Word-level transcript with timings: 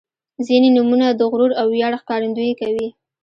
•ځینې 0.47 0.69
نومونه 0.75 1.07
د 1.11 1.21
غرور 1.31 1.51
او 1.61 1.67
ویاړ 1.73 1.93
ښکارندويي 2.01 2.53
کوي. 2.61 2.87